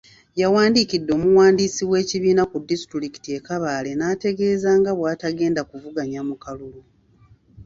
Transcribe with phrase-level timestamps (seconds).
[0.41, 6.81] Yawandikidde Omuwandiisi w'ekibiina ku disitulikiti e Kabale n'ategeeza nga bw'atagenda kuvuganya mu kalulu.